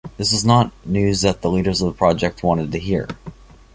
[0.17, 3.07] This was not news that the leaders of the project wanted to hear.